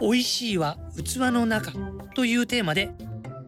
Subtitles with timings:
[0.00, 1.72] 美味しいは器の中
[2.14, 2.90] というテーマで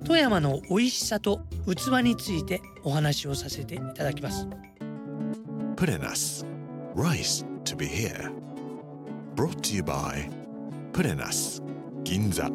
[0.04, 4.48] 富山の美味しさと器についてお話をさせていただきます.
[6.96, 8.32] Rice to be here.
[9.36, 10.28] Brought to you by
[11.24, 11.62] us.
[12.02, 12.50] Ginza.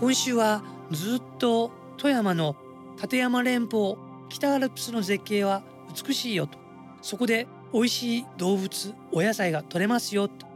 [0.00, 2.56] 今週はずっと富山の
[3.00, 3.96] 立山連峰
[4.30, 5.62] 北アルプスの絶景は
[6.06, 6.58] 美しいよと
[7.02, 10.46] そこで美味しい動物お野菜が取れますよと。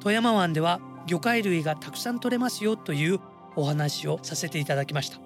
[0.00, 3.20] 富山湾では魚介類がたくさん取れますよという
[3.56, 5.18] お話をさせていただきました。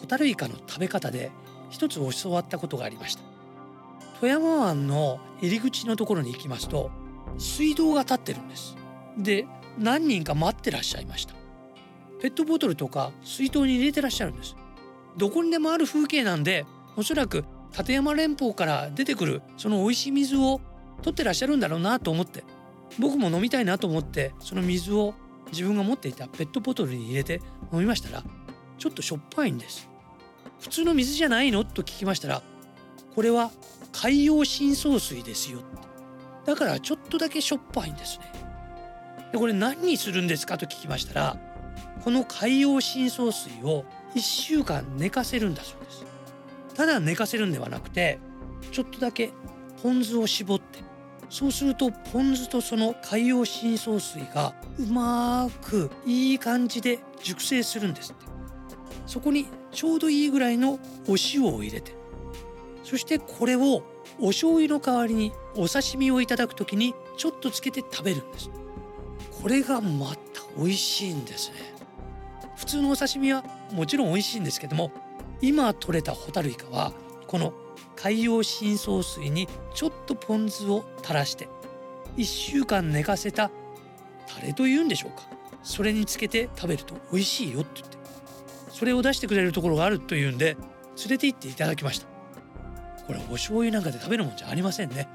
[0.00, 1.30] ホタルイカの食べ方で
[1.70, 3.22] 一つ教わったことがありました。
[4.20, 6.90] 富山湾の入り口のところに行きますと
[7.38, 8.76] 水道が立ってるんです。
[9.16, 9.46] で
[9.78, 11.34] 何人か待ってらっしゃいました。
[12.20, 14.56] ペットボトルとか水筒に入れてらっしゃるんです。
[15.16, 17.44] どこにでもある風景なんでおそらく
[17.76, 20.60] 立山連峰から出てくるその美味しい水を
[21.02, 22.44] 取ってらっしゃるんだろうなと思って
[22.98, 25.14] 僕も飲みたいなと思ってその水を
[25.52, 27.40] 自分が持っていたペットボトルに入れて
[27.72, 28.24] 飲みましたら
[28.78, 29.88] ちょっとしょっぱいんです。
[30.60, 31.64] 普通の水じゃないの？
[31.64, 32.42] と聞きましたら
[33.14, 33.50] これは
[33.92, 35.60] 海洋深層水ですよ。
[36.44, 38.32] だからちょっとだけしょっぱいんですね。
[39.32, 40.58] でこれ何にするんですか？
[40.58, 41.36] と聞きましたら
[42.02, 46.04] この海洋深層水を1週間寝かせるんだそうです。
[46.78, 48.20] ただ寝かせるんではなくて
[48.70, 49.32] ちょっとだけ
[49.82, 50.78] ポン酢を絞って
[51.28, 58.26] そうするとポン酢とその海洋深層水がうまくいい感じで熟成するんですって。
[59.08, 60.78] そこにちょうどいいぐらいの
[61.08, 61.94] お塩を入れて
[62.84, 63.82] そしてこれを
[64.20, 68.50] お醤油の代わりにお刺身をいただくときにちょっとつけて食べるんです。
[69.42, 71.56] これがまた美味しいんですね。
[72.56, 74.92] 普通のお刺身はもちろん美味しいんですけども
[75.40, 76.92] 今取れたホタルイカは
[77.26, 77.52] この
[77.96, 81.48] 海洋深層水にちょっとポン酢を垂らして
[82.16, 83.50] 1週間寝かせた
[84.26, 85.28] タレというんでしょうか。
[85.62, 87.98] それにつけて食べると美味しいよって言って
[88.70, 90.56] それを出してくれるところがあるというんで
[90.96, 92.06] 連れて行っていただきました。
[93.06, 95.08] これお醤油なんかで食べるもんじゃありませんね。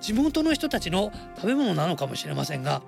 [0.00, 2.82] 地元の人たちの食べ物なのかもしれませんが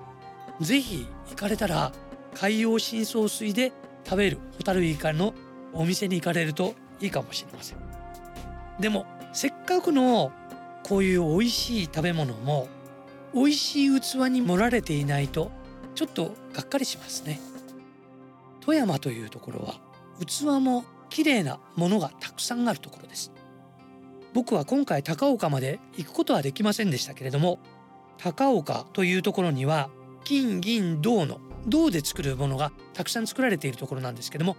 [0.61, 1.91] ぜひ行かれたら
[2.33, 3.71] 海洋深層水で
[4.03, 5.33] 食べるホタルイカの
[5.73, 7.77] お店に行かれるといいかもしれません。
[8.79, 10.31] でもせっかくの
[10.83, 12.67] こういう美味しい食べ物も
[13.33, 15.51] 美味しい器に盛られていないと
[15.95, 17.39] ちょっとがっかりしますね。
[18.61, 19.75] 富山というところは
[20.25, 23.31] 器も綺麗なものがたくさんあるところです。
[24.33, 27.59] 僕は今回高岡まで行くことはできませんでしたけれども
[28.17, 29.89] 高岡というところには
[30.23, 34.57] 金銀銅の銅で作るものがたくさん作られているところなんですけども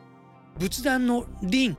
[0.58, 1.76] 仏壇の輪。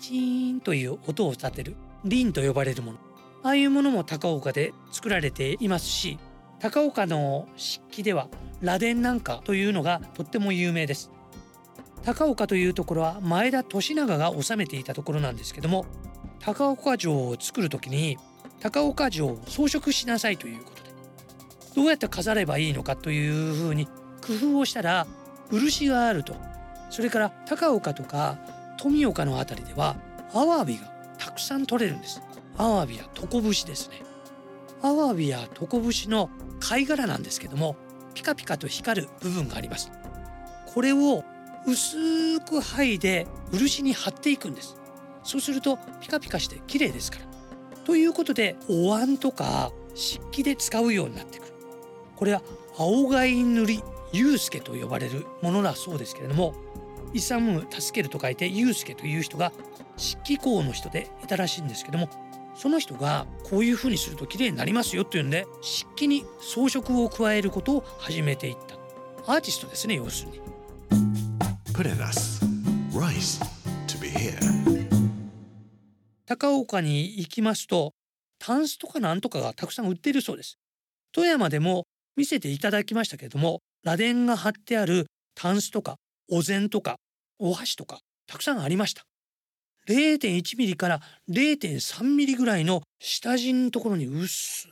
[0.00, 1.76] チーンという音を立てる。
[2.04, 2.98] 輪と呼ばれるもの。
[3.44, 6.18] ああいうものも高岡で作られていますし
[6.60, 8.28] 高岡の漆器では
[8.62, 11.10] 螺鈿なんかというのがとっても有名です。
[12.04, 15.86] 高岡というところは前田利長が治めていたところなんですけども
[16.40, 18.18] 高岡城を作る時に
[18.60, 20.90] 高岡城を装飾しなさいということで
[21.76, 25.06] どうやって飾ればいいのかというふうに工夫をしたら
[25.50, 26.34] 漆があると。
[26.90, 28.38] それから高岡とか
[28.78, 29.96] 富岡の辺りでは
[30.32, 30.82] アワビが
[31.18, 32.22] たくさん取れるんです。
[32.56, 34.02] アワビやトコブシですね。
[34.82, 36.30] アワビやトコブシの
[36.60, 37.76] 貝殻なんですけども
[38.14, 39.90] ピカピカと光る部分があります。
[40.66, 41.24] これを
[41.66, 44.76] 薄く剥いで漆に貼っていくんです。
[45.22, 47.24] そうするとピカピカして綺麗ですから。
[47.84, 51.52] ということでお椀とか漆器で使うようになってくる。
[52.16, 52.42] これは
[52.78, 53.82] 青貝塗り
[54.14, 56.54] 祐介と呼ばれるものだそうですけれども
[57.12, 59.52] 勇む助けると書いて祐介という人が
[59.96, 62.08] 漆器工の人でいたらしいんですけども
[62.54, 68.76] その人がこういうふうにすると綺麗になりますよというんで漆器に装飾を加えることを始めていった。
[69.32, 70.40] アーティストですね要するに.
[76.26, 77.92] 高岡に行きますと
[78.38, 80.58] タンスとかなんとかがたくさん売っているそうです。
[81.12, 81.86] 富山でも
[82.16, 85.96] 見せていただきましたけれども螺鈿が貼ってあるタンスとか
[86.30, 86.96] お膳とか
[87.38, 89.04] お箸とかたくさんありました
[89.88, 91.00] 0.1ミリから
[91.30, 94.68] 0.3ミリぐらいの下地のところに薄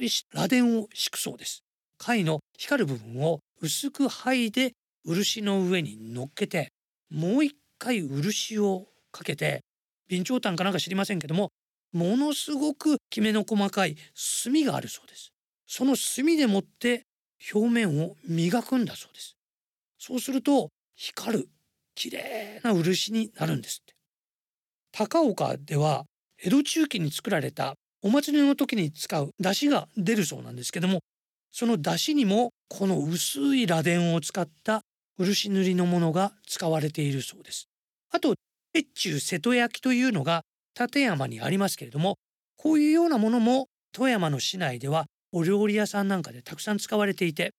[0.00, 1.62] い螺鈿を敷くそうです。
[1.96, 4.72] 貝の光る部分を薄く剥いで
[5.06, 6.72] 漆の上に乗っけて
[7.10, 9.60] もう一回漆をかけて
[10.10, 11.50] 備長炭かなんか知りませんけども
[11.92, 15.30] ものすごくきめの細かい墨があるそうです。
[15.66, 17.04] その墨でもって
[17.52, 19.36] 表面を磨くんだそうです。
[19.98, 21.48] そうすると光る
[21.94, 23.94] 綺麗な漆になるんですって
[24.92, 26.04] 高岡では
[26.38, 31.00] 江戸中期に作られたお祭りの時に使う出汁が出るそうなんですけども
[31.52, 34.82] その出汁にもこの薄い螺鈿を使った
[35.18, 37.68] 漆塗りのものが使われているそうです
[38.10, 38.34] あと
[38.76, 40.42] 越中瀬戸焼というのが
[40.78, 42.16] 立山にありますけれども
[42.56, 47.50] こういうようなものも富山の市内ではお料理屋さんなんかでたくさん使われていて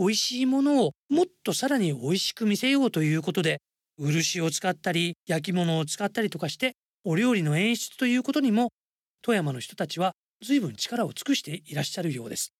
[0.00, 3.58] 美味しいものをもっとさらに美味しく見せようということで
[3.98, 6.72] 漆を使ったり焼き物を使ったりとかして
[7.04, 8.70] お料理の演出ということにも
[9.22, 10.12] 富山の人たちは
[10.44, 12.52] 随分力を尽くしていらっしゃるようです。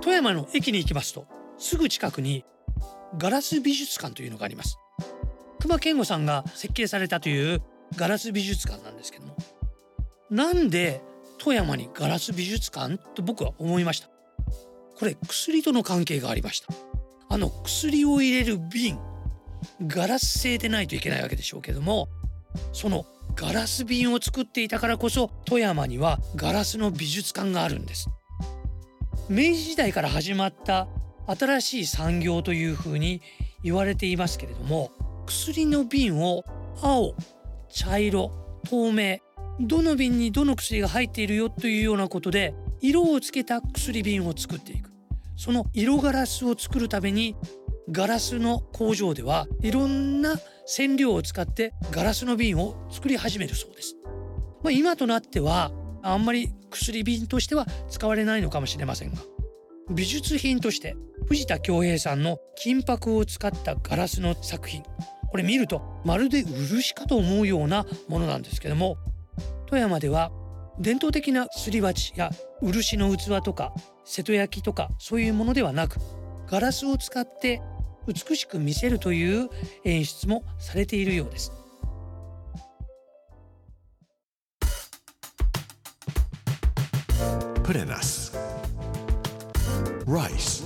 [0.00, 1.26] 富山の駅に行きますと
[1.58, 2.44] すぐ近くに
[3.18, 4.78] ガラス美術館というのがあります
[5.60, 7.62] 熊健吾さんが設計されたという
[7.96, 9.36] ガラス美術館なんですけども
[10.30, 11.02] なんで
[11.38, 14.08] 富山にガラス美術館と僕は思いました？
[14.98, 16.72] これ薬との関係がありました。
[17.28, 18.98] あの薬を入れる瓶
[19.86, 22.08] ガラス製でないといけないわけでしょうけども
[22.72, 23.06] その
[23.36, 28.08] ガラス瓶を作っていたからこそ富山にはガラスの美術館があるんです。
[29.28, 30.88] 明治時代から始まった
[31.26, 33.22] 新しい産業というふうに
[33.62, 34.90] 言われていますけれども
[35.26, 36.42] 薬の瓶を
[36.82, 37.14] 青
[37.70, 38.30] 茶色
[38.68, 39.18] 透明
[39.60, 44.90] どの瓶にどの薬が入っているよというようなことで色をつけた薬瓶を作っていく
[45.36, 47.36] その色ガラスを作るために
[47.90, 50.36] ガラスの工場ではいろんな
[50.66, 53.96] 染料を使ってガラスの瓶を作り始めるそうです。
[54.62, 55.72] まあ、今となっては
[56.02, 59.18] あんまり薬瓶としては使われないのかもしれませんが
[59.90, 60.96] 美術品として
[61.26, 64.82] 藤田恭平さんの金箔を使ったガラスの作品
[65.30, 68.96] これ見るとまるで漆かと思うようなものなんですけども
[69.66, 70.30] 富山では
[70.78, 72.30] 伝統的なすり鉢や
[72.60, 73.72] 漆の器とか
[74.04, 75.98] 瀬戸焼とかそういうものではなく
[76.48, 77.62] ガラスを使って
[78.06, 79.48] 美しく見せるという
[79.84, 81.52] 演出もされているようです。
[87.62, 88.36] プレナス
[90.06, 90.64] Rice.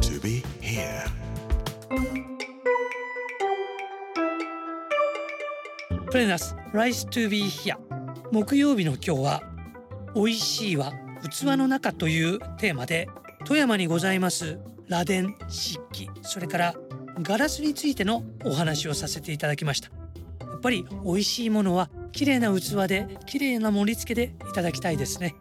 [0.00, 1.21] To be here.
[6.12, 7.74] プレナス Rice to be here.
[8.30, 9.42] 木曜日の今日は
[10.14, 10.92] 美味しいは
[11.22, 13.08] 器の中というテーマで
[13.46, 16.10] 富山にございます螺鈿漆器。
[16.20, 16.74] それから
[17.22, 19.88] ガラスについてのお話をさせていただきました。
[20.40, 25.34] やっぱり美味しいものは綺麗な器で綺麗な盛り付けでいただきたいですね。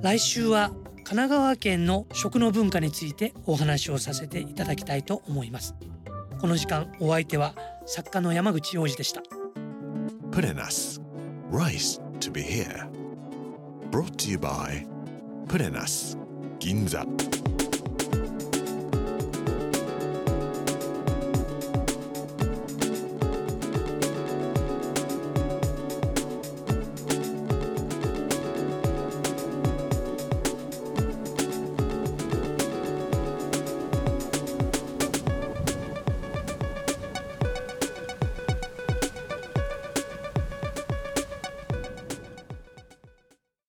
[0.00, 0.68] 来週は
[0.98, 5.74] 神奈川県の食の文化についてお話をさせていただきたいと思います。
[6.40, 9.41] この時間お相手は作家の山口洋二でした。
[10.32, 10.98] プレナス
[11.50, 12.88] Rice to be here
[13.90, 14.86] brought to you by
[15.46, 16.16] プレナス
[16.58, 17.04] 銀座